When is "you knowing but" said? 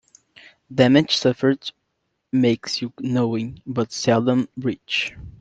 2.81-3.91